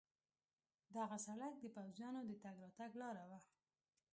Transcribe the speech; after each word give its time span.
دغه 0.97 1.17
سړک 1.27 1.53
د 1.59 1.65
پوځیانو 1.75 2.21
د 2.25 2.31
تګ 2.43 2.55
راتګ 2.63 2.91
لار 3.01 3.15
وه. 3.29 3.39